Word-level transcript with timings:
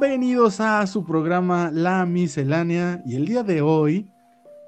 Bienvenidos 0.00 0.60
a 0.60 0.86
su 0.86 1.04
programa 1.04 1.72
La 1.74 2.06
Miscelánea 2.06 3.02
y 3.04 3.16
el 3.16 3.26
día 3.26 3.42
de 3.42 3.62
hoy 3.62 4.08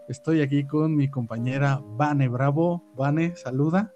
estoy 0.09 0.43
aquí 0.43 0.67
con 0.67 0.97
mi 0.97 1.09
compañera 1.09 1.81
Vane 1.81 2.27
Bravo. 2.27 2.83
Vane, 2.97 3.37
saluda. 3.37 3.95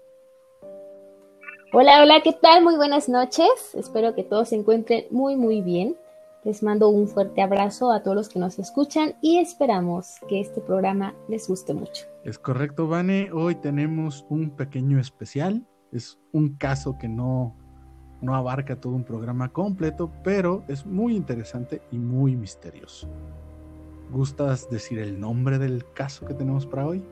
Hola, 1.73 2.01
hola, 2.01 2.21
¿qué 2.23 2.31
tal? 2.31 2.63
Muy 2.63 2.77
buenas 2.77 3.09
noches. 3.09 3.49
Espero 3.73 4.15
que 4.15 4.23
todos 4.23 4.47
se 4.47 4.55
encuentren 4.55 5.07
muy, 5.11 5.35
muy 5.35 5.61
bien. 5.61 5.97
Les 6.45 6.63
mando 6.63 6.87
un 6.87 7.05
fuerte 7.05 7.41
abrazo 7.41 7.91
a 7.91 8.01
todos 8.01 8.15
los 8.15 8.29
que 8.29 8.39
nos 8.39 8.57
escuchan 8.57 9.15
y 9.19 9.39
esperamos 9.39 10.15
que 10.29 10.39
este 10.39 10.61
programa 10.61 11.13
les 11.27 11.49
guste 11.49 11.73
mucho. 11.73 12.05
Es 12.23 12.39
correcto, 12.39 12.87
Vane. 12.87 13.29
Hoy 13.33 13.55
tenemos 13.55 14.25
un 14.29 14.51
pequeño 14.51 15.01
especial. 15.01 15.67
Es 15.91 16.17
un 16.31 16.55
caso 16.55 16.97
que 16.97 17.09
no 17.09 17.57
no 18.25 18.35
abarca 18.35 18.75
todo 18.75 18.93
un 18.93 19.03
programa 19.03 19.53
completo, 19.53 20.11
pero 20.23 20.63
es 20.67 20.85
muy 20.85 21.15
interesante 21.15 21.81
y 21.91 21.97
muy 21.97 22.35
misterioso. 22.35 23.07
¿Gustas 24.11 24.69
decir 24.69 24.99
el 24.99 25.19
nombre 25.19 25.59
del 25.59 25.85
caso 25.93 26.25
que 26.25 26.33
tenemos 26.33 26.65
para 26.65 26.87
hoy? 26.87 27.03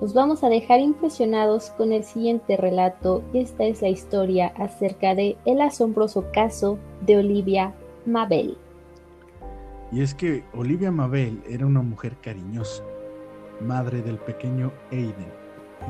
Nos 0.00 0.14
vamos 0.14 0.42
a 0.42 0.48
dejar 0.48 0.80
impresionados 0.80 1.70
con 1.70 1.92
el 1.92 2.04
siguiente 2.04 2.56
relato. 2.56 3.22
Esta 3.32 3.64
es 3.64 3.82
la 3.82 3.88
historia 3.88 4.48
acerca 4.56 5.14
de 5.14 5.36
el 5.44 5.60
asombroso 5.60 6.26
caso 6.32 6.78
de 7.02 7.18
Olivia 7.18 7.74
Mabel. 8.06 8.56
Y 9.92 10.02
es 10.02 10.14
que 10.14 10.42
Olivia 10.54 10.90
Mabel 10.90 11.42
era 11.48 11.66
una 11.66 11.82
mujer 11.82 12.16
cariñosa, 12.20 12.82
madre 13.60 14.02
del 14.02 14.18
pequeño 14.18 14.72
Aiden 14.90 15.32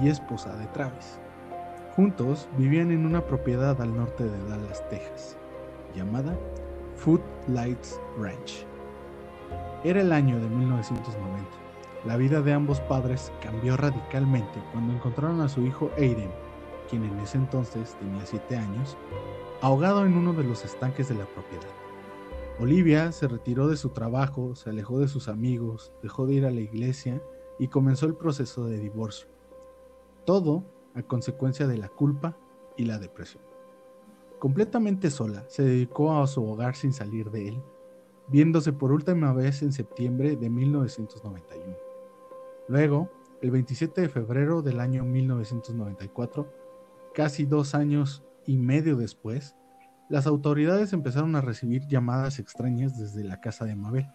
y 0.02 0.08
esposa 0.08 0.54
de 0.56 0.66
Travis. 0.66 1.18
Juntos 1.96 2.48
vivían 2.58 2.90
en 2.90 3.06
una 3.06 3.24
propiedad 3.24 3.80
al 3.80 3.96
norte 3.96 4.24
de 4.24 4.48
Dallas, 4.48 4.82
Texas, 4.88 5.36
llamada 5.94 6.36
Footlights 6.96 8.00
Ranch. 8.18 8.66
Era 9.84 10.00
el 10.00 10.10
año 10.10 10.40
de 10.40 10.48
1990. 10.48 11.48
La 12.04 12.16
vida 12.16 12.42
de 12.42 12.52
ambos 12.52 12.80
padres 12.80 13.30
cambió 13.40 13.76
radicalmente 13.76 14.60
cuando 14.72 14.92
encontraron 14.92 15.40
a 15.40 15.48
su 15.48 15.60
hijo 15.60 15.88
Aiden, 15.96 16.32
quien 16.90 17.04
en 17.04 17.16
ese 17.20 17.38
entonces 17.38 17.94
tenía 18.00 18.26
7 18.26 18.56
años, 18.56 18.96
ahogado 19.60 20.04
en 20.04 20.16
uno 20.16 20.32
de 20.32 20.42
los 20.42 20.64
estanques 20.64 21.08
de 21.08 21.14
la 21.14 21.26
propiedad. 21.26 21.72
Olivia 22.58 23.12
se 23.12 23.28
retiró 23.28 23.68
de 23.68 23.76
su 23.76 23.90
trabajo, 23.90 24.56
se 24.56 24.70
alejó 24.70 24.98
de 24.98 25.06
sus 25.06 25.28
amigos, 25.28 25.92
dejó 26.02 26.26
de 26.26 26.34
ir 26.34 26.44
a 26.44 26.50
la 26.50 26.60
iglesia 26.60 27.22
y 27.60 27.68
comenzó 27.68 28.06
el 28.06 28.16
proceso 28.16 28.66
de 28.66 28.80
divorcio. 28.80 29.28
Todo 30.24 30.64
a 30.94 31.02
consecuencia 31.02 31.66
de 31.66 31.78
la 31.78 31.88
culpa 31.88 32.36
y 32.76 32.84
la 32.84 32.98
depresión. 32.98 33.42
Completamente 34.38 35.10
sola, 35.10 35.44
se 35.48 35.62
dedicó 35.62 36.20
a 36.20 36.26
su 36.26 36.44
hogar 36.44 36.76
sin 36.76 36.92
salir 36.92 37.30
de 37.30 37.48
él, 37.48 37.62
viéndose 38.28 38.72
por 38.72 38.92
última 38.92 39.32
vez 39.32 39.62
en 39.62 39.72
septiembre 39.72 40.36
de 40.36 40.50
1991. 40.50 41.76
Luego, 42.68 43.10
el 43.42 43.50
27 43.50 44.02
de 44.02 44.08
febrero 44.08 44.62
del 44.62 44.80
año 44.80 45.04
1994, 45.04 46.50
casi 47.14 47.44
dos 47.44 47.74
años 47.74 48.22
y 48.46 48.58
medio 48.58 48.96
después, 48.96 49.54
las 50.08 50.26
autoridades 50.26 50.92
empezaron 50.92 51.34
a 51.36 51.40
recibir 51.40 51.86
llamadas 51.86 52.38
extrañas 52.38 52.98
desde 52.98 53.24
la 53.24 53.40
casa 53.40 53.64
de 53.64 53.76
Mabel. 53.76 54.06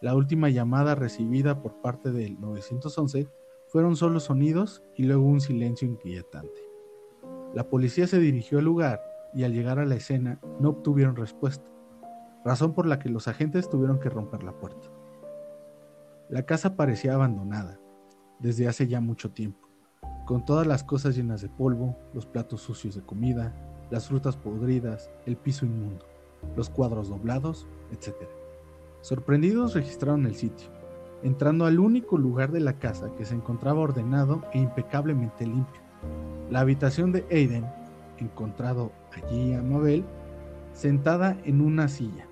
La 0.00 0.14
última 0.14 0.48
llamada 0.48 0.94
recibida 0.94 1.62
por 1.62 1.80
parte 1.80 2.10
del 2.10 2.40
911 2.40 3.28
fueron 3.72 3.96
solo 3.96 4.20
sonidos 4.20 4.82
y 4.96 5.04
luego 5.04 5.24
un 5.24 5.40
silencio 5.40 5.88
inquietante. 5.88 6.60
La 7.54 7.70
policía 7.70 8.06
se 8.06 8.18
dirigió 8.18 8.58
al 8.58 8.66
lugar 8.66 9.00
y 9.32 9.44
al 9.44 9.54
llegar 9.54 9.78
a 9.78 9.86
la 9.86 9.94
escena 9.94 10.38
no 10.60 10.68
obtuvieron 10.68 11.16
respuesta, 11.16 11.70
razón 12.44 12.74
por 12.74 12.86
la 12.86 12.98
que 12.98 13.08
los 13.08 13.28
agentes 13.28 13.70
tuvieron 13.70 13.98
que 13.98 14.10
romper 14.10 14.42
la 14.42 14.52
puerta. 14.52 14.88
La 16.28 16.44
casa 16.44 16.76
parecía 16.76 17.14
abandonada 17.14 17.80
desde 18.40 18.68
hace 18.68 18.86
ya 18.88 19.00
mucho 19.00 19.30
tiempo, 19.30 19.70
con 20.26 20.44
todas 20.44 20.66
las 20.66 20.84
cosas 20.84 21.16
llenas 21.16 21.40
de 21.40 21.48
polvo, 21.48 21.96
los 22.12 22.26
platos 22.26 22.60
sucios 22.60 22.94
de 22.94 23.02
comida, 23.02 23.54
las 23.90 24.06
frutas 24.06 24.36
podridas, 24.36 25.10
el 25.24 25.38
piso 25.38 25.64
inmundo, 25.64 26.04
los 26.56 26.68
cuadros 26.68 27.08
doblados, 27.08 27.66
etc. 27.90 28.16
Sorprendidos 29.00 29.72
registraron 29.72 30.26
el 30.26 30.34
sitio 30.34 30.81
entrando 31.22 31.66
al 31.66 31.78
único 31.78 32.18
lugar 32.18 32.50
de 32.50 32.60
la 32.60 32.74
casa 32.74 33.10
que 33.16 33.24
se 33.24 33.34
encontraba 33.34 33.80
ordenado 33.80 34.42
e 34.52 34.58
impecablemente 34.58 35.46
limpio. 35.46 35.80
La 36.50 36.60
habitación 36.60 37.12
de 37.12 37.24
Aiden, 37.30 37.64
encontrado 38.18 38.92
allí 39.12 39.54
a 39.54 39.62
Mabel, 39.62 40.04
sentada 40.72 41.36
en 41.44 41.60
una 41.60 41.88
silla, 41.88 42.26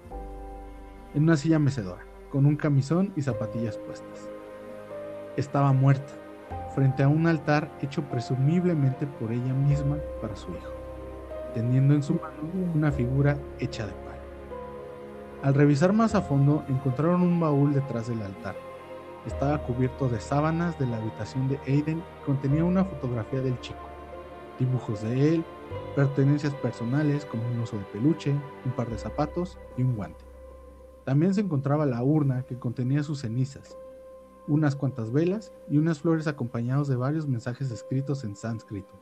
en 1.15 1.25
una 1.25 1.37
silla 1.37 1.59
mecedora, 1.59 2.03
con 2.31 2.47
un 2.47 2.57
camisón 2.57 3.13
y 3.17 3.23
zapatillas 3.23 3.77
puestas. 3.79 4.29
Estaba 5.37 5.73
muerta, 5.73 6.13
frente 6.75 7.03
a 7.03 7.09
un 7.09 7.27
altar 7.27 7.71
hecho 7.81 8.03
presumiblemente 8.03 9.07
por 9.07 9.33
ella 9.33 9.55
misma 9.55 9.99
para 10.21 10.37
su 10.37 10.51
hijo, 10.51 10.73
teniendo 11.55 11.95
en 11.95 12.03
su 12.03 12.15
mano 12.15 12.73
una 12.75 12.91
figura 12.91 13.37
hecha 13.59 13.87
de 13.87 13.93
palo. 13.93 14.11
Al 15.43 15.55
revisar 15.55 15.93
más 15.93 16.15
a 16.15 16.23
fondo, 16.23 16.65
encontraron 16.69 17.23
un 17.23 17.41
baúl 17.41 17.73
detrás 17.73 18.09
del 18.09 18.23
altar, 18.23 18.57
estaba 19.27 19.59
cubierto 19.63 20.09
de 20.09 20.21
sábanas 20.21 20.79
de 20.79 20.87
la 20.87 20.97
habitación 20.97 21.49
de 21.49 21.59
Aiden 21.67 21.99
y 21.99 22.25
contenía 22.25 22.65
una 22.65 22.85
fotografía 22.85 23.41
del 23.41 23.59
chico, 23.61 23.81
dibujos 24.59 25.03
de 25.03 25.35
él, 25.35 25.45
pertenencias 25.95 26.55
personales 26.55 27.25
como 27.27 27.47
un 27.49 27.61
oso 27.61 27.77
de 27.77 27.85
peluche, 27.85 28.35
un 28.65 28.73
par 28.73 28.89
de 28.89 28.99
zapatos 28.99 29.59
y 29.77 29.83
un 29.83 29.97
guante. 29.97 30.25
También 31.05 31.35
se 31.35 31.41
encontraba 31.41 31.87
la 31.87 32.03
urna 32.03 32.45
que 32.45 32.59
contenía 32.59 33.03
sus 33.03 33.21
cenizas, 33.21 33.77
unas 34.47 34.77
cuantas 34.77 35.13
velas 35.13 35.53
y 35.69 35.79
unas 35.79 36.01
flores 36.01 36.27
acompañados 36.27 36.89
de 36.89 36.97
varios 36.97 37.27
mensajes 37.27 37.71
escritos 37.71 38.25
en 38.25 38.37
sánscrito. 38.37 38.95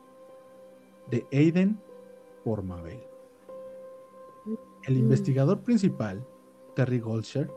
De 1.10 1.26
Aiden 1.32 1.80
por 2.44 2.62
Mabel. 2.62 3.00
El 4.84 4.94
mm. 4.94 4.98
investigador 4.98 5.60
principal, 5.60 6.24
Terry 6.74 7.00
Goldshire, 7.00 7.50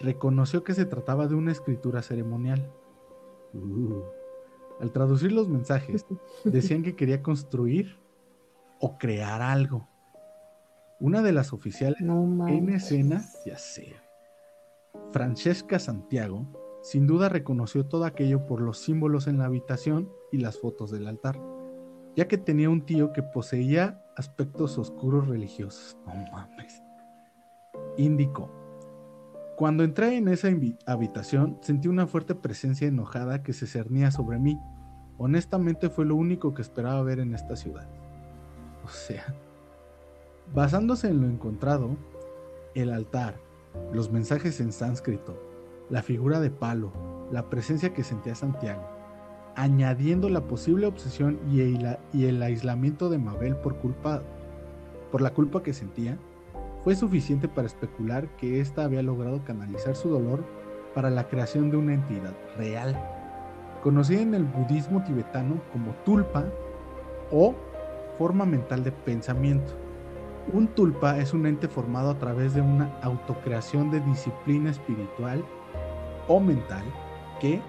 reconoció 0.00 0.64
que 0.64 0.74
se 0.74 0.86
trataba 0.86 1.26
de 1.26 1.34
una 1.34 1.52
escritura 1.52 2.02
ceremonial. 2.02 2.72
Uh. 3.52 4.02
Al 4.80 4.92
traducir 4.92 5.32
los 5.32 5.48
mensajes, 5.48 6.06
decían 6.44 6.82
que 6.82 6.96
quería 6.96 7.22
construir 7.22 7.98
o 8.80 8.96
crear 8.96 9.42
algo. 9.42 9.86
Una 10.98 11.22
de 11.22 11.32
las 11.32 11.52
oficiales 11.52 12.00
en 12.00 12.68
escena, 12.70 13.24
ya 13.44 13.58
sé, 13.58 13.94
Francesca 15.12 15.78
Santiago, 15.78 16.46
sin 16.82 17.06
duda 17.06 17.28
reconoció 17.28 17.86
todo 17.86 18.04
aquello 18.04 18.46
por 18.46 18.60
los 18.60 18.78
símbolos 18.78 19.26
en 19.26 19.38
la 19.38 19.46
habitación 19.46 20.10
y 20.32 20.38
las 20.38 20.58
fotos 20.58 20.90
del 20.90 21.06
altar, 21.06 21.38
ya 22.16 22.26
que 22.26 22.38
tenía 22.38 22.70
un 22.70 22.86
tío 22.86 23.12
que 23.12 23.22
poseía 23.22 24.02
aspectos 24.16 24.78
oscuros 24.78 25.28
religiosos. 25.28 25.96
No 26.06 26.14
mames. 26.32 26.82
Indicó, 27.96 28.50
cuando 29.60 29.84
entré 29.84 30.16
en 30.16 30.26
esa 30.28 30.48
habitación 30.86 31.58
sentí 31.60 31.86
una 31.86 32.06
fuerte 32.06 32.34
presencia 32.34 32.88
enojada 32.88 33.42
que 33.42 33.52
se 33.52 33.66
cernía 33.66 34.10
sobre 34.10 34.38
mí. 34.38 34.58
Honestamente 35.18 35.90
fue 35.90 36.06
lo 36.06 36.16
único 36.16 36.54
que 36.54 36.62
esperaba 36.62 37.02
ver 37.02 37.20
en 37.20 37.34
esta 37.34 37.56
ciudad. 37.56 37.86
O 38.86 38.88
sea, 38.88 39.34
basándose 40.54 41.08
en 41.08 41.20
lo 41.20 41.26
encontrado, 41.26 41.98
el 42.74 42.90
altar, 42.90 43.34
los 43.92 44.10
mensajes 44.10 44.62
en 44.62 44.72
sánscrito, 44.72 45.38
la 45.90 46.02
figura 46.02 46.40
de 46.40 46.50
palo, 46.50 47.28
la 47.30 47.50
presencia 47.50 47.92
que 47.92 48.02
sentía 48.02 48.34
Santiago, 48.34 48.88
añadiendo 49.56 50.30
la 50.30 50.40
posible 50.40 50.86
obsesión 50.86 51.38
y 51.52 52.24
el, 52.24 52.42
aislamiento 52.42 53.10
de 53.10 53.18
Mabel 53.18 53.56
por 53.56 53.76
culpa 53.76 54.22
por 55.12 55.20
la 55.20 55.34
culpa 55.34 55.62
que 55.62 55.74
sentía, 55.74 56.16
fue 56.84 56.94
suficiente 56.94 57.48
para 57.48 57.66
especular 57.66 58.28
que 58.36 58.60
ésta 58.60 58.84
había 58.84 59.02
logrado 59.02 59.44
canalizar 59.44 59.94
su 59.96 60.08
dolor 60.08 60.44
para 60.94 61.10
la 61.10 61.28
creación 61.28 61.70
de 61.70 61.76
una 61.76 61.94
entidad 61.94 62.32
real, 62.56 62.98
conocida 63.82 64.22
en 64.22 64.34
el 64.34 64.44
budismo 64.44 65.02
tibetano 65.04 65.60
como 65.72 65.92
tulpa 66.04 66.46
o 67.30 67.54
forma 68.18 68.44
mental 68.44 68.82
de 68.82 68.92
pensamiento. 68.92 69.72
Un 70.52 70.68
tulpa 70.68 71.18
es 71.18 71.32
un 71.32 71.46
ente 71.46 71.68
formado 71.68 72.10
a 72.10 72.18
través 72.18 72.54
de 72.54 72.60
una 72.60 72.98
autocreación 73.02 73.90
de 73.90 74.00
disciplina 74.00 74.70
espiritual 74.70 75.44
o 76.28 76.40
mental 76.40 76.82
que, 77.40 77.60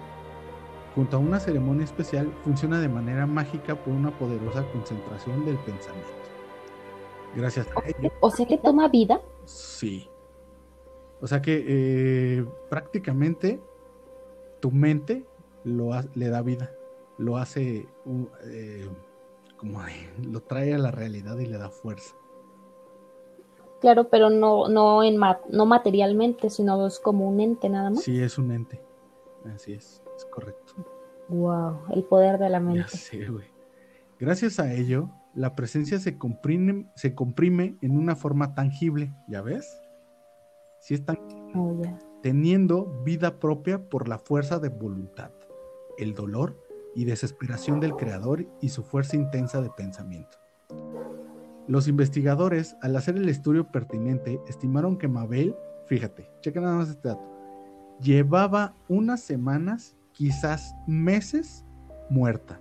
junto 0.94 1.16
a 1.16 1.20
una 1.20 1.38
ceremonia 1.38 1.84
especial, 1.84 2.32
funciona 2.44 2.80
de 2.80 2.88
manera 2.88 3.26
mágica 3.26 3.74
por 3.74 3.94
una 3.94 4.10
poderosa 4.18 4.64
concentración 4.72 5.44
del 5.44 5.56
pensamiento. 5.58 6.21
Gracias 7.34 7.66
a 7.68 7.88
ello. 7.88 8.12
O 8.20 8.30
sea 8.30 8.46
que 8.46 8.58
toma 8.58 8.88
vida. 8.88 9.20
Sí. 9.44 10.08
O 11.20 11.26
sea 11.26 11.40
que 11.40 11.64
eh, 11.66 12.44
prácticamente 12.68 13.60
tu 14.60 14.70
mente 14.70 15.24
lo 15.64 15.90
le 16.14 16.28
da 16.28 16.42
vida, 16.42 16.72
lo 17.18 17.36
hace 17.36 17.86
eh, 18.46 18.88
como 19.56 19.80
lo 20.28 20.40
trae 20.40 20.74
a 20.74 20.78
la 20.78 20.90
realidad 20.90 21.38
y 21.38 21.46
le 21.46 21.58
da 21.58 21.70
fuerza. 21.70 22.16
claro, 23.80 24.08
pero 24.08 24.30
no, 24.30 24.68
no, 24.68 25.04
en 25.04 25.20
no 25.50 25.66
materialmente, 25.66 26.50
sino 26.50 26.86
es 26.86 26.98
como 26.98 27.28
un 27.28 27.40
ente 27.40 27.68
nada 27.68 27.90
más. 27.90 28.02
Sí, 28.02 28.20
es 28.20 28.38
un 28.38 28.50
ente. 28.50 28.80
Así 29.54 29.74
es, 29.74 30.02
es 30.16 30.24
correcto. 30.24 30.74
Wow, 31.28 31.82
el 31.92 32.02
poder 32.02 32.38
de 32.38 32.48
la 32.48 32.58
mente. 32.58 32.92
Ya 33.12 33.30
güey. 33.30 33.46
Gracias 34.18 34.58
a 34.58 34.72
ello, 34.72 35.08
la 35.34 35.54
presencia 35.54 35.98
se 35.98 36.18
comprime, 36.18 36.86
se 36.94 37.14
comprime 37.14 37.76
en 37.80 37.96
una 37.96 38.16
forma 38.16 38.54
tangible, 38.54 39.14
¿ya 39.28 39.42
ves? 39.42 39.80
Sí 40.80 40.94
es 40.94 41.04
tangible. 41.04 41.52
Oh, 41.54 41.80
Teniendo 42.22 43.02
vida 43.04 43.38
propia 43.38 43.88
por 43.88 44.08
la 44.08 44.18
fuerza 44.18 44.58
de 44.58 44.68
voluntad, 44.68 45.30
el 45.98 46.14
dolor 46.14 46.56
y 46.94 47.04
desesperación 47.04 47.80
del 47.80 47.96
creador 47.96 48.46
y 48.60 48.68
su 48.68 48.82
fuerza 48.82 49.16
intensa 49.16 49.60
de 49.60 49.70
pensamiento. 49.70 50.38
Los 51.68 51.88
investigadores, 51.88 52.76
al 52.82 52.96
hacer 52.96 53.16
el 53.16 53.28
estudio 53.28 53.70
pertinente, 53.70 54.40
estimaron 54.48 54.98
que 54.98 55.08
Mabel, 55.08 55.56
fíjate, 55.86 56.30
checa 56.40 56.60
nada 56.60 56.76
más 56.76 56.90
este 56.90 57.08
dato, 57.08 57.32
llevaba 58.00 58.74
unas 58.88 59.20
semanas, 59.20 59.96
quizás 60.12 60.74
meses, 60.86 61.64
muerta. 62.10 62.60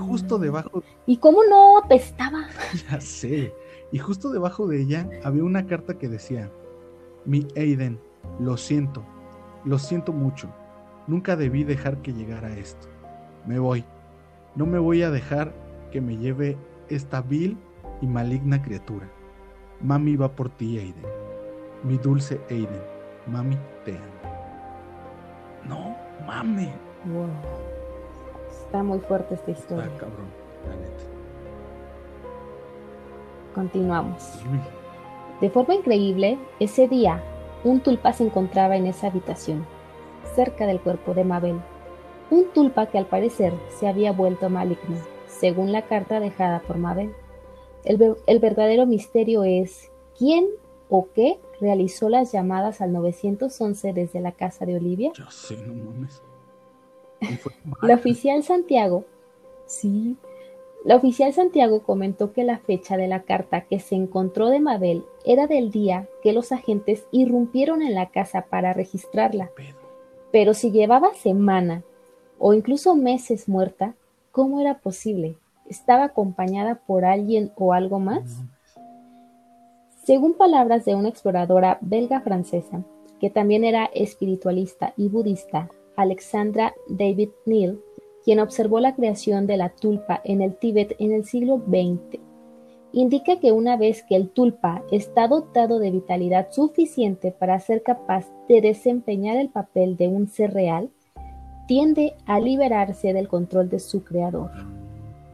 Justo 0.00 0.38
debajo. 0.38 0.82
¿Y 1.06 1.18
cómo 1.18 1.40
no 1.48 1.78
apestaba? 1.78 2.46
ya 2.90 3.00
sé. 3.00 3.54
Y 3.92 3.98
justo 3.98 4.30
debajo 4.30 4.66
de 4.66 4.82
ella 4.82 5.08
había 5.24 5.44
una 5.44 5.66
carta 5.66 5.98
que 5.98 6.08
decía: 6.08 6.50
Mi 7.24 7.46
Aiden, 7.56 8.00
lo 8.40 8.56
siento, 8.56 9.04
lo 9.64 9.78
siento 9.78 10.12
mucho. 10.12 10.48
Nunca 11.06 11.36
debí 11.36 11.64
dejar 11.64 12.02
que 12.02 12.12
llegara 12.12 12.56
esto. 12.56 12.88
Me 13.46 13.58
voy. 13.58 13.84
No 14.54 14.66
me 14.66 14.78
voy 14.78 15.02
a 15.02 15.10
dejar 15.10 15.52
que 15.92 16.00
me 16.00 16.16
lleve 16.16 16.56
esta 16.88 17.20
vil 17.20 17.56
y 18.00 18.06
maligna 18.06 18.62
criatura. 18.62 19.08
Mami 19.80 20.16
va 20.16 20.34
por 20.34 20.48
ti, 20.48 20.78
Aiden. 20.78 21.04
Mi 21.84 21.98
dulce 21.98 22.40
Aiden. 22.50 22.82
Mami, 23.26 23.56
te 23.84 23.92
amo. 23.92 24.16
No, 25.68 25.96
mami. 26.26 26.70
Wow. 27.06 27.75
Está 28.66 28.82
muy 28.82 28.98
fuerte 28.98 29.34
esta 29.34 29.52
historia. 29.52 29.84
Está 29.84 29.98
cabrón, 29.98 30.26
la 30.68 30.74
neta. 30.74 31.04
Continuamos. 33.54 34.40
De 35.40 35.50
forma 35.50 35.74
increíble, 35.74 36.36
ese 36.58 36.88
día, 36.88 37.22
un 37.62 37.80
tulpa 37.80 38.12
se 38.12 38.24
encontraba 38.24 38.76
en 38.76 38.86
esa 38.86 39.06
habitación, 39.06 39.64
cerca 40.34 40.66
del 40.66 40.80
cuerpo 40.80 41.14
de 41.14 41.24
Mabel. 41.24 41.60
Un 42.30 42.52
tulpa 42.52 42.86
que 42.86 42.98
al 42.98 43.06
parecer 43.06 43.54
se 43.78 43.86
había 43.86 44.10
vuelto 44.10 44.50
maligno, 44.50 44.96
según 45.28 45.70
la 45.70 45.82
carta 45.82 46.18
dejada 46.18 46.60
por 46.60 46.76
Mabel. 46.76 47.14
El, 47.84 48.16
el 48.26 48.38
verdadero 48.40 48.84
misterio 48.84 49.44
es 49.44 49.92
quién 50.18 50.48
o 50.88 51.08
qué 51.14 51.38
realizó 51.60 52.08
las 52.08 52.32
llamadas 52.32 52.80
al 52.80 52.92
911 52.92 53.92
desde 53.92 54.20
la 54.20 54.32
casa 54.32 54.66
de 54.66 54.76
Olivia. 54.76 55.12
Yo 55.14 55.30
sé, 55.30 55.56
no 55.56 55.72
mames. 55.72 56.20
La 57.82 57.94
oficial 57.94 58.42
Santiago, 58.42 59.04
sí, 59.66 60.16
la 60.86 60.94
oficial 60.94 61.32
Santiago 61.32 61.82
comentó 61.82 62.32
que 62.32 62.44
la 62.44 62.58
fecha 62.58 62.96
de 62.96 63.08
la 63.08 63.24
carta 63.24 63.62
que 63.62 63.80
se 63.80 63.96
encontró 63.96 64.50
de 64.50 64.60
Mabel 64.60 65.04
era 65.24 65.48
del 65.48 65.72
día 65.72 66.06
que 66.22 66.32
los 66.32 66.52
agentes 66.52 67.08
irrumpieron 67.10 67.82
en 67.82 67.94
la 67.94 68.10
casa 68.10 68.42
para 68.42 68.72
registrarla. 68.72 69.50
Pero 70.30 70.54
si 70.54 70.70
llevaba 70.70 71.12
semana 71.14 71.82
o 72.38 72.54
incluso 72.54 72.94
meses 72.94 73.48
muerta, 73.48 73.96
¿cómo 74.30 74.60
era 74.60 74.78
posible? 74.78 75.36
¿Estaba 75.68 76.04
acompañada 76.04 76.76
por 76.86 77.04
alguien 77.04 77.50
o 77.56 77.72
algo 77.72 77.98
más? 77.98 78.44
Según 80.04 80.34
palabras 80.34 80.84
de 80.84 80.94
una 80.94 81.08
exploradora 81.08 81.78
belga 81.80 82.20
francesa, 82.20 82.84
que 83.18 83.28
también 83.28 83.64
era 83.64 83.86
espiritualista 83.86 84.94
y 84.96 85.08
budista, 85.08 85.68
Alexandra 85.96 86.74
David 86.88 87.30
Neal, 87.44 87.80
quien 88.24 88.40
observó 88.40 88.80
la 88.80 88.94
creación 88.94 89.46
de 89.46 89.56
la 89.56 89.70
tulpa 89.70 90.20
en 90.24 90.42
el 90.42 90.56
Tíbet 90.56 90.96
en 90.98 91.12
el 91.12 91.24
siglo 91.24 91.62
XX, 91.66 92.20
indica 92.92 93.38
que 93.40 93.52
una 93.52 93.76
vez 93.76 94.02
que 94.02 94.16
el 94.16 94.30
tulpa 94.30 94.82
está 94.90 95.28
dotado 95.28 95.78
de 95.78 95.90
vitalidad 95.90 96.50
suficiente 96.50 97.30
para 97.30 97.60
ser 97.60 97.82
capaz 97.82 98.26
de 98.48 98.60
desempeñar 98.60 99.36
el 99.36 99.50
papel 99.50 99.96
de 99.96 100.08
un 100.08 100.28
ser 100.28 100.54
real, 100.54 100.90
tiende 101.66 102.14
a 102.26 102.40
liberarse 102.40 103.12
del 103.12 103.28
control 103.28 103.68
de 103.68 103.80
su 103.80 104.02
creador. 104.04 104.50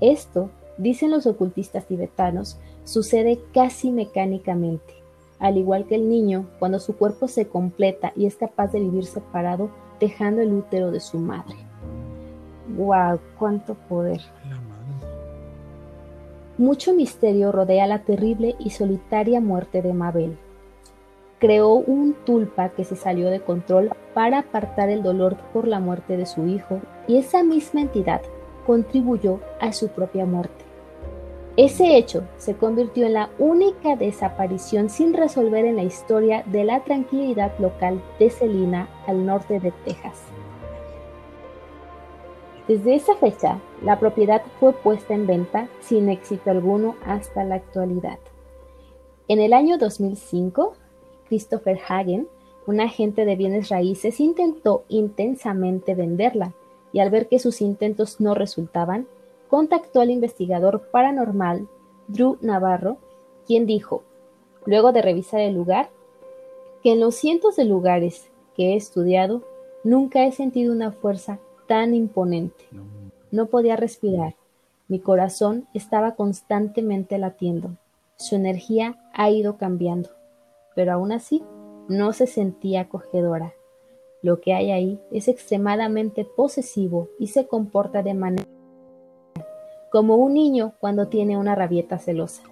Esto, 0.01 0.51
dicen 0.79 1.11
los 1.11 1.27
ocultistas 1.27 1.87
tibetanos, 1.87 2.59
sucede 2.85 3.39
casi 3.53 3.91
mecánicamente, 3.91 4.95
al 5.39 5.57
igual 5.57 5.87
que 5.87 5.95
el 5.95 6.09
niño 6.09 6.49
cuando 6.59 6.81
su 6.81 6.97
cuerpo 6.97 7.29
se 7.29 7.47
completa 7.47 8.13
y 8.17 8.27
es 8.27 8.37
capaz 8.37 8.73
de 8.73 8.81
vivir 8.81 9.05
separado 9.05 9.71
dejando 10.03 10.43
el 10.43 10.53
útero 10.53 10.91
de 10.91 10.99
su 10.99 11.17
madre. 11.17 11.55
¡Wow! 12.77 13.21
¡Cuánto 13.39 13.75
poder! 13.75 14.21
Mucho 16.59 16.93
misterio 16.93 17.53
rodea 17.53 17.87
la 17.87 18.01
terrible 18.01 18.57
y 18.59 18.71
solitaria 18.71 19.41
muerte 19.41 19.81
de 19.81 19.95
Mabel. 19.95 20.37
Creó 21.39 21.75
un 21.75 22.15
tulpa 22.27 22.71
que 22.71 22.85
se 22.85 22.97
salió 22.97 23.31
de 23.31 23.41
control 23.41 23.93
para 24.13 24.41
apartar 24.41 24.89
el 24.89 25.05
dolor 25.05 25.37
por 25.53 25.69
la 25.69 25.79
muerte 25.79 26.17
de 26.17 26.27
su 26.27 26.49
hijo 26.49 26.81
y 27.07 27.19
esa 27.19 27.45
misma 27.45 27.83
entidad 27.83 28.23
contribuyó 28.67 29.39
a 29.61 29.73
su 29.73 29.89
propia 29.89 30.27
muerte. 30.27 30.65
Ese 31.57 31.99
hecho 31.99 32.25
se 32.39 32.57
convirtió 32.57 33.07
en 33.07 33.13
la 33.13 33.31
única 33.39 33.95
desaparición 33.95 34.89
sin 34.89 35.13
resolver 35.13 35.67
en 35.67 35.77
la 35.77 35.83
historia 35.83 36.45
de 36.47 36.65
la 36.65 36.83
tranquilidad 36.83 37.53
local 37.59 38.03
de 38.19 38.31
Celina 38.31 38.89
al 39.07 39.27
norte 39.27 39.61
de 39.61 39.71
Texas. 39.85 40.23
Desde 42.69 42.95
esa 42.95 43.17
fecha, 43.17 43.61
la 43.83 43.99
propiedad 43.99 44.41
fue 44.61 44.73
puesta 44.73 45.13
en 45.13 45.27
venta 45.27 45.69
sin 45.81 46.09
éxito 46.09 46.51
alguno 46.51 46.97
hasta 47.05 47.45
la 47.45 47.57
actualidad. 47.57 48.19
En 49.29 49.39
el 49.39 49.53
año 49.53 49.77
2005, 49.77 50.73
Christopher 51.29 51.79
Hagen, 51.87 52.29
un 52.67 52.81
agente 52.81 53.27
de 53.27 53.37
bienes 53.37 53.69
raíces, 53.69 54.21
intentó 54.21 54.85
intensamente 54.89 55.95
venderla 55.95 56.55
y 56.93 57.01
al 57.01 57.11
ver 57.11 57.29
que 57.29 57.39
sus 57.39 57.61
intentos 57.61 58.21
no 58.21 58.35
resultaban, 58.35 59.07
contactó 59.53 60.01
al 60.01 60.09
investigador 60.09 60.89
paranormal 60.91 61.69
Drew 62.09 62.39
Navarro, 62.41 62.97
quien 63.47 63.67
dijo, 63.67 64.03
luego 64.65 64.93
de 64.93 65.03
revisar 65.03 65.41
el 65.41 65.55
lugar, 65.55 65.91
que 66.83 66.93
en 66.93 67.01
los 67.01 67.17
cientos 67.17 67.57
de 67.57 67.67
lugares 67.67 68.31
que 68.57 68.73
he 68.73 68.77
estudiado, 68.77 69.43
nunca 69.85 70.25
he 70.25 70.33
sentido 70.33 70.73
una 70.73 70.91
fuerza 70.91 71.39
tan 71.69 71.93
imponente. 71.93 72.65
No 73.31 73.45
podía 73.45 73.77
respirar. 73.77 74.37
Mi 74.89 75.01
corazón 75.01 75.69
estaba 75.75 76.15
constantemente 76.15 77.19
latiendo. 77.19 77.77
Su 78.17 78.37
energía 78.37 78.99
ha 79.13 79.29
ido 79.29 79.59
cambiando, 79.59 80.09
pero 80.75 80.95
aún 80.95 81.13
así 81.13 81.43
no 81.89 82.15
se 82.15 82.27
sentía 82.27 82.81
acogedora. 82.81 83.53
Lo 84.23 84.41
que 84.41 84.55
hay 84.55 84.71
ahí 84.71 84.99
es 85.11 85.29
extremadamente 85.29 86.25
posesivo 86.25 87.11
y 87.19 87.27
se 87.27 87.47
comporta 87.47 88.03
de 88.03 88.15
manera 88.15 88.62
como 89.93 90.17
un 90.17 90.33
niño 90.33 90.73
cuando 90.81 91.09
tiene 91.09 91.37
una 91.37 91.55
rabieta 91.55 91.99
celosa. 91.99 92.43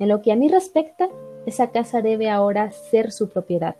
En 0.00 0.08
lo 0.08 0.20
que 0.20 0.32
a 0.32 0.36
mí 0.36 0.48
respecta, 0.48 1.08
esa 1.46 1.70
casa 1.70 2.02
debe 2.02 2.28
ahora 2.28 2.72
ser 2.72 3.12
su 3.12 3.28
propiedad. 3.28 3.76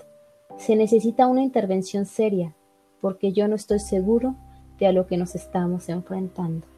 Se 0.57 0.77
necesita 0.77 1.27
una 1.27 1.43
intervención 1.43 2.07
seria, 2.07 2.55
porque 3.01 3.33
yo 3.33 3.49
no 3.49 3.57
estoy 3.57 3.81
seguro 3.81 4.37
de 4.79 4.87
a 4.87 4.93
lo 4.93 5.09
que 5.09 5.17
nos 5.17 5.35
estamos 5.35 5.89
enfrentando. 5.89 6.69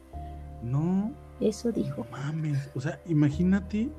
No. 0.63 1.11
Eso 1.39 1.71
dijo. 1.71 2.05
No 2.05 2.17
mames. 2.17 2.71
O 2.73 2.81
sea, 2.81 2.99
imagínate 3.07 3.89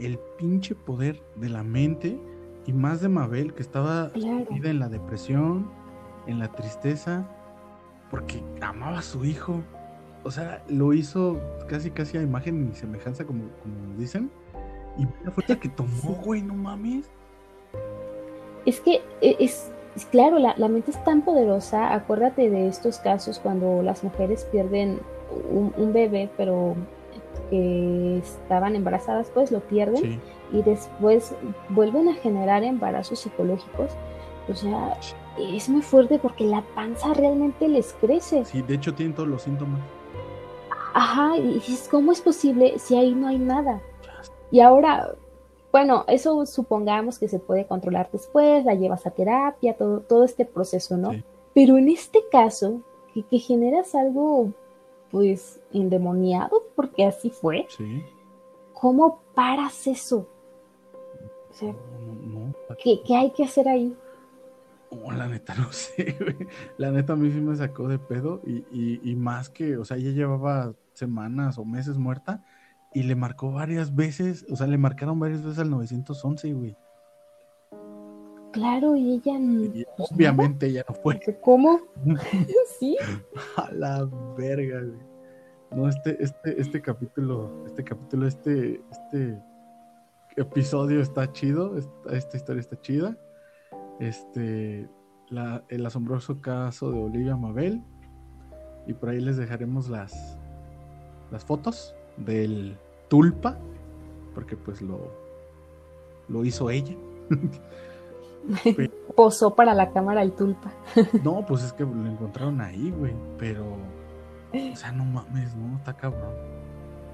el 0.00 0.18
pinche 0.38 0.74
poder 0.74 1.22
de 1.36 1.48
la 1.48 1.62
mente 1.62 2.18
y 2.66 2.72
más 2.72 3.00
de 3.00 3.08
Mabel, 3.08 3.54
que 3.54 3.62
estaba 3.62 4.10
sumida 4.14 4.70
en 4.70 4.80
la 4.80 4.88
depresión, 4.88 5.70
en 6.26 6.40
la 6.40 6.50
tristeza, 6.50 7.24
porque 8.10 8.42
amaba 8.60 8.98
a 8.98 9.02
su 9.02 9.24
hijo 9.24 9.62
o 10.26 10.30
sea, 10.32 10.60
lo 10.68 10.92
hizo 10.92 11.40
casi 11.68 11.92
casi 11.92 12.18
a 12.18 12.22
imagen 12.22 12.70
y 12.72 12.74
semejanza 12.74 13.24
como, 13.24 13.44
como 13.62 13.96
dicen. 13.96 14.28
Y 14.98 15.06
la 15.24 15.30
fuerza 15.30 15.54
que 15.54 15.68
tomó, 15.68 16.16
güey, 16.24 16.42
no 16.42 16.54
mames. 16.54 17.08
Es 18.64 18.80
que 18.80 19.02
e, 19.20 19.36
es, 19.38 19.70
claro, 20.10 20.40
la, 20.40 20.68
mente 20.68 20.90
es 20.90 21.04
tan 21.04 21.22
poderosa. 21.22 21.94
Acuérdate 21.94 22.50
de 22.50 22.66
estos 22.66 22.98
casos 22.98 23.38
cuando 23.38 23.82
las 23.82 24.02
mujeres 24.02 24.44
pierden 24.50 24.98
un, 25.48 25.92
bebé, 25.92 26.28
pero 26.36 26.74
que 27.48 28.18
estaban 28.18 28.74
embarazadas, 28.74 29.30
pues 29.32 29.52
lo 29.52 29.60
pierden 29.60 30.20
y 30.52 30.62
después 30.62 31.36
vuelven 31.68 32.08
a 32.08 32.14
generar 32.14 32.64
embarazos 32.64 33.20
psicológicos. 33.20 33.92
O 34.48 34.54
sea, 34.54 34.98
es 35.38 35.68
muy 35.68 35.82
fuerte 35.82 36.18
porque 36.18 36.44
la 36.44 36.62
panza 36.74 37.14
realmente 37.14 37.68
les 37.68 37.92
crece. 37.92 38.44
Sí, 38.44 38.62
de 38.62 38.74
hecho 38.74 38.92
tienen 38.92 39.14
todos 39.14 39.28
los 39.28 39.42
síntomas. 39.42 39.80
Ajá, 40.98 41.36
y 41.36 41.42
dices, 41.42 41.88
¿cómo 41.90 42.10
es 42.10 42.22
posible 42.22 42.78
si 42.78 42.96
ahí 42.96 43.14
no 43.14 43.28
hay 43.28 43.38
nada? 43.38 43.82
Y 44.50 44.60
ahora, 44.60 45.14
bueno, 45.70 46.06
eso 46.08 46.46
supongamos 46.46 47.18
que 47.18 47.28
se 47.28 47.38
puede 47.38 47.66
controlar 47.66 48.08
después, 48.10 48.64
la 48.64 48.72
llevas 48.72 49.06
a 49.06 49.10
terapia, 49.10 49.76
todo, 49.76 50.00
todo 50.00 50.24
este 50.24 50.46
proceso, 50.46 50.96
¿no? 50.96 51.10
Pero 51.52 51.76
en 51.76 51.90
este 51.90 52.20
caso, 52.32 52.80
que, 53.12 53.22
que, 53.24 53.38
generas 53.38 53.94
algo, 53.94 54.54
pues, 55.10 55.60
endemoniado, 55.70 56.62
porque 56.74 57.04
así 57.04 57.28
fue. 57.28 57.66
Sí. 57.76 58.02
¿Cómo 58.72 59.20
paras 59.34 59.86
eso? 59.86 60.26
O 61.50 61.52
sea, 61.52 61.74
¿qué, 62.82 63.02
¿qué, 63.06 63.16
hay 63.16 63.32
que 63.32 63.44
hacer 63.44 63.68
ahí? 63.68 63.94
Oh, 64.88 65.12
la 65.12 65.28
neta 65.28 65.54
no 65.56 65.70
sé, 65.72 66.16
güey. 66.18 66.48
La 66.78 66.90
neta 66.90 67.12
a 67.12 67.16
mí 67.16 67.30
sí 67.30 67.40
me 67.42 67.54
sacó 67.54 67.86
de 67.86 67.98
pedo 67.98 68.40
y, 68.46 68.64
y, 68.72 69.00
y 69.04 69.14
más 69.14 69.50
que, 69.50 69.76
o 69.76 69.84
sea, 69.84 69.98
ella 69.98 70.12
llevaba 70.12 70.72
semanas 70.96 71.58
o 71.58 71.64
meses 71.64 71.98
muerta 71.98 72.42
y 72.92 73.02
le 73.02 73.14
marcó 73.14 73.52
varias 73.52 73.94
veces, 73.94 74.46
o 74.50 74.56
sea, 74.56 74.66
le 74.66 74.78
marcaron 74.78 75.20
varias 75.20 75.42
veces 75.42 75.58
al 75.58 75.70
911, 75.70 76.52
güey. 76.52 76.76
Claro, 78.52 78.96
y 78.96 79.12
ella 79.12 79.38
y 79.38 79.84
pues, 79.98 80.10
obviamente 80.10 80.66
ella 80.66 80.82
no 80.88 80.94
fue. 80.94 81.20
¿Cómo? 81.42 81.78
sí. 82.80 82.96
A 83.56 83.70
la 83.72 84.08
verga, 84.38 84.80
güey. 84.80 84.98
No, 85.72 85.88
este, 85.88 86.16
este, 86.22 86.58
este 86.58 86.80
capítulo, 86.80 87.64
este 87.66 87.84
capítulo, 87.84 88.26
este, 88.26 88.80
este 88.90 89.42
episodio 90.36 91.02
está 91.02 91.30
chido, 91.32 91.76
esta, 91.76 92.16
esta 92.16 92.36
historia 92.38 92.60
está 92.60 92.80
chida. 92.80 93.18
Este, 94.00 94.88
la, 95.28 95.64
el 95.68 95.84
asombroso 95.84 96.40
caso 96.40 96.90
de 96.92 96.98
Olivia 96.98 97.36
Mabel. 97.36 97.82
Y 98.86 98.94
por 98.94 99.10
ahí 99.10 99.20
les 99.20 99.36
dejaremos 99.36 99.90
las, 99.90 100.38
las 101.30 101.44
fotos 101.44 101.94
del 102.16 102.78
tulpa, 103.08 103.58
porque 104.34 104.56
pues 104.56 104.82
lo, 104.82 105.10
lo 106.28 106.44
hizo 106.44 106.70
ella. 106.70 106.94
Posó 109.16 109.54
para 109.54 109.74
la 109.74 109.90
cámara 109.92 110.22
el 110.22 110.32
tulpa. 110.32 110.72
no, 111.24 111.44
pues 111.46 111.64
es 111.64 111.72
que 111.72 111.84
lo 111.84 112.06
encontraron 112.06 112.60
ahí, 112.60 112.92
güey, 112.96 113.14
pero, 113.38 113.64
o 114.52 114.76
sea, 114.76 114.92
no 114.92 115.04
mames, 115.04 115.54
no, 115.56 115.76
está 115.76 115.96
cabrón. 115.96 116.34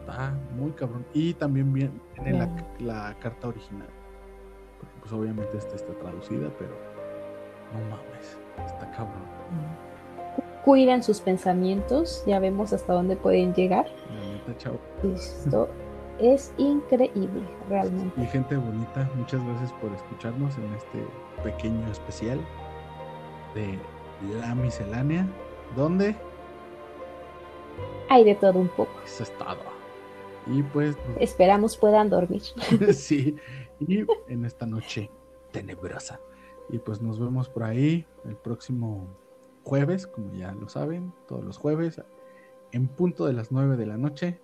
Está 0.01 0.35
muy 0.57 0.73
cabrón. 0.73 1.07
Y 1.15 1.35
también 1.35 1.73
viene 1.73 1.93
la, 2.17 2.49
la, 2.81 3.15
carta 3.21 3.49
original. 3.49 3.89
Porque 4.81 4.95
pues 5.01 5.13
obviamente 5.13 5.57
esta 5.57 5.77
está 5.77 5.93
traducida, 5.95 6.51
pero 6.59 6.75
no 7.73 7.81
mames, 7.89 8.39
está 8.67 8.91
cabrón. 8.91 9.23
Cuidan 10.65 11.03
sus 11.03 11.21
pensamientos, 11.21 12.23
ya 12.27 12.39
vemos 12.39 12.73
hasta 12.73 12.93
dónde 12.93 13.17
pueden 13.17 13.53
llegar. 13.55 13.87
chao. 14.59 14.79
Esto 15.15 15.69
es 16.21 16.53
increíble, 16.57 17.43
realmente. 17.69 18.21
Y 18.21 18.27
gente 18.27 18.57
bonita, 18.57 19.11
muchas 19.17 19.45
gracias 19.45 19.73
por 19.75 19.93
escucharnos 19.93 20.57
en 20.59 20.73
este 20.75 21.05
pequeño 21.43 21.91
especial 21.91 22.41
de 23.55 23.79
La 24.39 24.55
Miscelánea, 24.55 25.27
donde 25.77 26.15
hay 28.09 28.25
de 28.25 28.35
todo 28.35 28.59
un 28.59 28.69
poco. 28.69 28.93
Eso 29.05 29.23
es 29.23 29.39
todo. 29.39 29.57
Y 30.47 30.63
pues 30.63 30.97
esperamos 31.19 31.77
puedan 31.77 32.11
dormir. 32.11 32.43
sí, 32.93 33.37
y 33.81 34.05
en 34.29 34.45
esta 34.45 34.67
noche 34.67 35.11
tenebrosa. 35.51 36.21
Y 36.69 36.79
pues 36.79 37.03
nos 37.03 37.19
vemos 37.19 37.49
por 37.49 37.65
ahí 37.65 38.07
el 38.25 38.37
próximo 38.37 39.07
jueves, 39.65 40.07
como 40.07 40.33
ya 40.35 40.53
lo 40.53 40.69
saben, 40.69 41.13
todos 41.27 41.45
los 41.45 41.59
jueves, 41.59 42.03
en 42.73 42.89
punto 42.89 43.27
de 43.27 43.33
las 43.33 43.53
9 43.53 43.77
de 43.77 43.87
la 43.87 43.97
noche, 43.97 44.41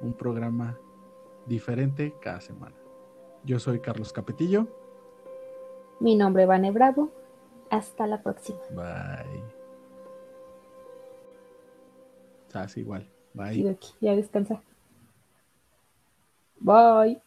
un 0.00 0.12
programa 0.12 0.78
diferente 1.46 2.14
cada 2.20 2.40
semana. 2.40 2.76
Yo 3.44 3.58
soy 3.58 3.80
Carlos 3.80 4.12
Capetillo. 4.12 4.68
Mi 5.98 6.16
nombre 6.16 6.42
es 6.42 6.48
Vane 6.48 6.70
Bravo. 6.70 7.10
Hasta 7.70 8.06
la 8.06 8.22
próxima. 8.22 8.58
Bye. 8.70 9.42
Estás 12.46 12.76
igual. 12.76 13.08
Bye. 13.32 13.78
ya 14.00 14.16
descansa. 14.16 14.62
Bye. 16.58 17.22